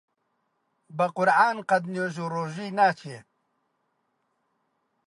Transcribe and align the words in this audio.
بە 0.97 1.05
قورعان 1.15 1.57
قەت 1.69 1.83
نوێژ 1.93 2.15
و 2.19 2.31
ڕۆژووی 2.33 2.75
ناچێ! 2.77 3.17